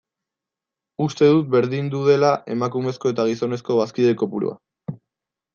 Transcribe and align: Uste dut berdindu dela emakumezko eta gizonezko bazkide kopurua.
Uste 1.07 1.27
dut 1.33 1.51
berdindu 1.57 2.01
dela 2.09 2.33
emakumezko 2.55 3.13
eta 3.15 3.29
gizonezko 3.33 3.81
bazkide 3.81 4.19
kopurua. 4.23 4.59